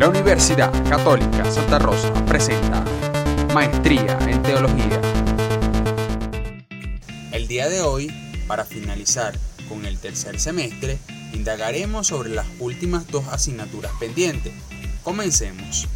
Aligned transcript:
La 0.00 0.08
Universidad 0.08 0.72
Católica 0.88 1.44
Santa 1.50 1.78
Rosa 1.78 2.10
presenta 2.24 2.82
Maestría 3.52 4.18
en 4.30 4.42
Teología. 4.42 4.98
El 7.32 7.46
día 7.46 7.68
de 7.68 7.82
hoy, 7.82 8.10
para 8.46 8.64
finalizar 8.64 9.34
con 9.68 9.84
el 9.84 9.98
tercer 9.98 10.40
semestre, 10.40 10.98
indagaremos 11.34 12.06
sobre 12.06 12.30
las 12.30 12.46
últimas 12.60 13.08
dos 13.08 13.28
asignaturas 13.28 13.92
pendientes. 14.00 14.54
Comencemos. 15.04 15.86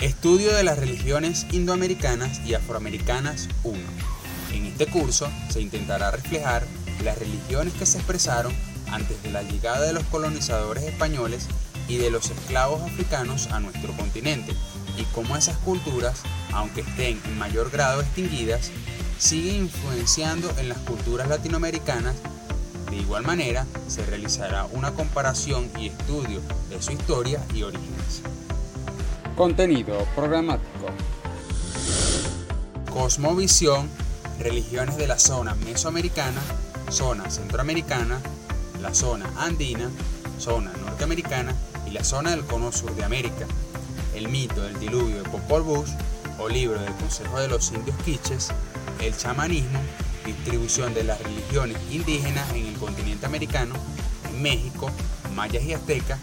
Estudio 0.00 0.54
de 0.54 0.64
las 0.64 0.78
religiones 0.78 1.46
indoamericanas 1.52 2.40
y 2.46 2.54
afroamericanas 2.54 3.50
1. 3.62 3.78
En 4.54 4.64
este 4.64 4.86
curso 4.86 5.28
se 5.50 5.60
intentará 5.60 6.12
reflejar 6.12 6.66
las 7.04 7.18
religiones 7.18 7.74
que 7.74 7.84
se 7.84 7.98
expresaron 7.98 8.54
antes 8.90 9.22
de 9.22 9.32
la 9.32 9.42
llegada 9.42 9.86
de 9.86 9.92
los 9.92 10.04
colonizadores 10.04 10.84
españoles 10.84 11.46
y 11.88 11.98
de 11.98 12.10
los 12.10 12.30
esclavos 12.30 12.82
africanos 12.82 13.48
a 13.48 13.60
nuestro 13.60 13.92
continente, 13.96 14.52
y 14.96 15.04
cómo 15.14 15.36
esas 15.36 15.56
culturas, 15.58 16.22
aunque 16.52 16.80
estén 16.80 17.20
en 17.24 17.38
mayor 17.38 17.70
grado 17.70 18.00
extinguidas, 18.00 18.70
siguen 19.18 19.64
influenciando 19.64 20.50
en 20.58 20.68
las 20.68 20.78
culturas 20.78 21.28
latinoamericanas. 21.28 22.16
De 22.90 22.96
igual 22.96 23.24
manera, 23.24 23.66
se 23.88 24.04
realizará 24.06 24.66
una 24.72 24.92
comparación 24.92 25.70
y 25.78 25.88
estudio 25.88 26.40
de 26.70 26.80
su 26.80 26.92
historia 26.92 27.44
y 27.54 27.62
orígenes. 27.62 28.22
Contenido 29.36 30.06
programático. 30.14 30.86
Cosmovisión, 32.92 33.88
religiones 34.38 34.96
de 34.96 35.06
la 35.06 35.18
zona 35.18 35.54
mesoamericana, 35.56 36.40
zona 36.90 37.30
centroamericana, 37.30 38.20
la 38.80 38.94
zona 38.94 39.30
andina, 39.36 39.90
zona 40.38 40.72
norteamericana 40.84 41.54
y 41.86 41.90
la 41.90 42.04
zona 42.04 42.30
del 42.30 42.44
cono 42.44 42.72
sur 42.72 42.94
de 42.94 43.04
América. 43.04 43.46
El 44.14 44.28
mito 44.28 44.62
del 44.62 44.78
diluvio 44.78 45.22
de 45.22 45.28
Popol 45.28 45.62
Vuh 45.62 45.84
o 46.38 46.48
libro 46.48 46.80
del 46.80 46.92
Consejo 46.94 47.38
de 47.38 47.48
los 47.48 47.70
Indios 47.72 47.96
Quiches, 48.04 48.48
el 49.00 49.16
chamanismo, 49.16 49.80
distribución 50.24 50.92
de 50.94 51.04
las 51.04 51.20
religiones 51.22 51.78
indígenas 51.90 52.48
en 52.50 52.66
el 52.66 52.74
continente 52.74 53.26
americano, 53.26 53.74
en 54.28 54.42
México, 54.42 54.90
mayas 55.34 55.64
y 55.64 55.72
aztecas, 55.72 56.18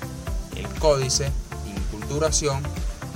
el 0.56 0.68
códice, 0.80 1.32
inculturación, 1.68 2.62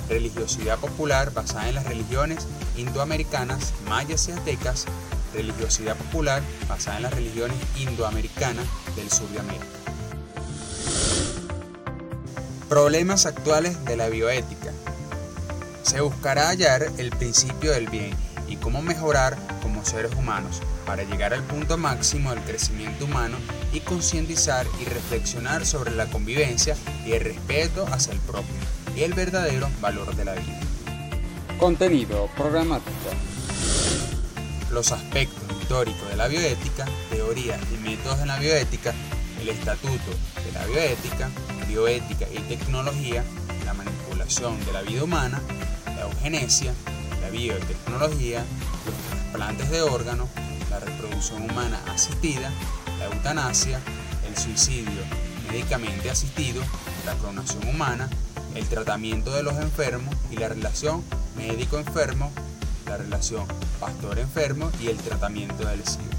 religiosidad 0.08 0.78
popular 0.78 1.32
basada 1.32 1.68
en 1.68 1.74
las 1.74 1.84
religiones 1.84 2.46
indoamericanas, 2.76 3.74
mayas 3.88 4.28
y 4.28 4.32
aztecas, 4.32 4.86
religiosidad 5.34 5.96
popular 5.96 6.42
basada 6.68 6.96
en 6.96 7.02
las 7.04 7.14
religiones 7.14 7.56
indoamericanas 7.76 8.64
del 8.96 9.10
sur 9.10 9.28
de 9.28 9.40
América. 9.40 9.77
Problemas 12.68 13.24
actuales 13.24 13.82
de 13.86 13.96
la 13.96 14.10
bioética. 14.10 14.72
Se 15.82 16.02
buscará 16.02 16.48
hallar 16.48 16.86
el 16.98 17.08
principio 17.08 17.72
del 17.72 17.88
bien 17.88 18.10
y 18.46 18.56
cómo 18.56 18.82
mejorar 18.82 19.38
como 19.62 19.86
seres 19.86 20.14
humanos 20.14 20.60
para 20.84 21.02
llegar 21.02 21.32
al 21.32 21.42
punto 21.44 21.78
máximo 21.78 22.28
del 22.28 22.44
crecimiento 22.44 23.06
humano 23.06 23.38
y 23.72 23.80
concientizar 23.80 24.66
y 24.82 24.84
reflexionar 24.84 25.64
sobre 25.64 25.92
la 25.92 26.10
convivencia 26.10 26.76
y 27.06 27.12
el 27.12 27.22
respeto 27.22 27.86
hacia 27.90 28.12
el 28.12 28.20
propio 28.20 28.54
y 28.94 29.02
el 29.02 29.14
verdadero 29.14 29.70
valor 29.80 30.14
de 30.14 30.26
la 30.26 30.34
vida. 30.34 30.60
Contenido 31.58 32.28
programático. 32.36 32.92
Los 34.70 34.92
aspectos 34.92 35.42
históricos 35.58 36.06
de 36.10 36.16
la 36.16 36.28
bioética, 36.28 36.84
teoría 37.08 37.58
y 37.72 37.78
métodos 37.78 38.18
de 38.18 38.26
la 38.26 38.38
bioética, 38.38 38.92
el 39.40 39.48
estatuto 39.48 40.10
de 40.44 40.52
la 40.52 40.66
bioética, 40.66 41.30
bioética 41.68 42.26
y 42.32 42.38
tecnología, 42.48 43.22
la 43.64 43.74
manipulación 43.74 44.58
de 44.64 44.72
la 44.72 44.82
vida 44.82 45.04
humana, 45.04 45.40
la 45.86 46.02
eugenesia, 46.02 46.72
la 47.20 47.30
biotecnología, 47.30 48.44
los 48.86 48.94
trasplantes 49.10 49.70
de 49.70 49.82
órganos, 49.82 50.28
la 50.70 50.80
reproducción 50.80 51.48
humana 51.50 51.78
asistida, 51.92 52.50
la 52.98 53.04
eutanasia, 53.06 53.80
el 54.26 54.36
suicidio 54.36 55.02
médicamente 55.50 56.10
asistido, 56.10 56.62
la 57.06 57.14
clonación 57.14 57.68
humana, 57.68 58.08
el 58.54 58.66
tratamiento 58.66 59.32
de 59.32 59.42
los 59.42 59.56
enfermos 59.56 60.14
y 60.30 60.36
la 60.36 60.48
relación 60.48 61.02
médico-enfermo, 61.36 62.32
la 62.86 62.96
relación 62.96 63.46
pastor-enfermo 63.80 64.70
y 64.80 64.88
el 64.88 64.96
tratamiento 64.96 65.64
del 65.66 65.84
SIDA. 65.84 66.17